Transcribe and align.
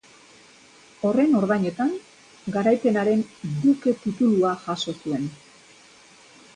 Horren 1.09 1.35
ordainetan, 1.39 1.91
Garaipenaren 2.57 3.23
duke 3.53 3.97
titulua 4.07 4.57
jaso 4.67 4.99
zuen. 5.01 5.33